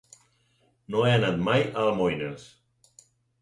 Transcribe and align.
No 0.95 1.03
he 1.07 1.11
anat 1.17 1.37
mai 1.49 1.67
a 1.67 1.85
Almoines. 1.91 2.49